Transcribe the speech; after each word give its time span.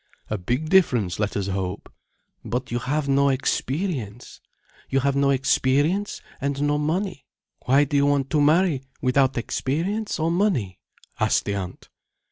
"A 0.31 0.37
big 0.39 0.69
difference, 0.69 1.19
let 1.19 1.37
us 1.37 1.45
hope." 1.45 1.87
"But 2.43 2.71
you 2.71 2.79
have 2.79 3.07
no 3.07 3.29
experience—you 3.29 4.99
have 5.01 5.15
no 5.15 5.29
experience, 5.29 6.23
and 6.41 6.59
no 6.63 6.79
money. 6.79 7.27
Why 7.65 7.83
do 7.83 7.97
you 7.97 8.07
want 8.07 8.31
to 8.31 8.41
marry, 8.41 8.81
without 8.99 9.37
experience 9.37 10.17
or 10.19 10.31
money?" 10.31 10.79
asked 11.19 11.45
the 11.45 11.53
aunt. 11.53 11.89